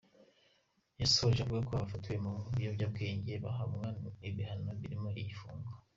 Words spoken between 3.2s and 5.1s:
bahabwa ibihano birimo